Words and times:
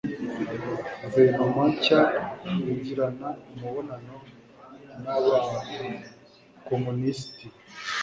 guverinoma 1.01 1.63
nshya 1.73 2.01
yagirana 2.67 3.27
umubonano 3.53 4.15
n 5.03 5.05
abakomunisiti 5.15 7.45